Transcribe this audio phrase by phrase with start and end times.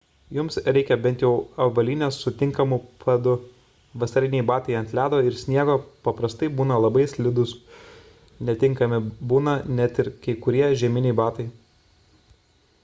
[0.35, 1.29] jums reikia bent jau
[1.65, 3.33] avalynės su tinkamu padu
[4.03, 5.75] vasariniai batai ant ledo ir sniego
[6.07, 7.53] paprastai būna labai slidūs
[8.49, 9.01] netinkami
[9.35, 11.47] būna net ir kai kurie žieminiai batai